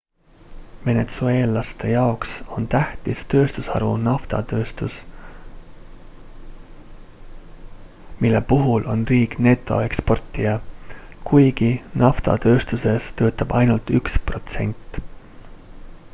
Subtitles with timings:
[0.85, 4.95] venetsueellaste jaoks on tähtis tööstusharu naftatööstus
[8.25, 10.55] mille puhul on riik netoeksportija
[11.31, 11.69] kuigi
[12.05, 14.99] naftatööstuses töötab ainult üks protsent